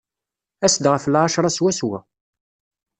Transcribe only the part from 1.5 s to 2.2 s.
swaswa.